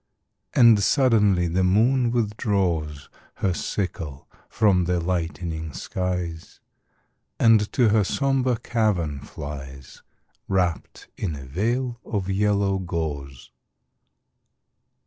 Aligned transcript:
And 0.55 0.81
suddenly 0.81 1.47
the 1.47 1.63
moon 1.63 2.09
withdraws 2.09 3.07
Her 3.35 3.53
sickle 3.53 4.27
from 4.49 4.85
the 4.85 4.99
lightening 4.99 5.73
skies, 5.73 6.59
And 7.39 7.71
to 7.73 7.89
her 7.89 8.03
sombre 8.03 8.57
cavern 8.57 9.19
flies, 9.19 10.01
Wrapped 10.47 11.07
in 11.17 11.35
a 11.35 11.45
veil 11.45 11.99
of 12.03 12.31
yellow 12.31 12.79
gauze. 12.79 13.51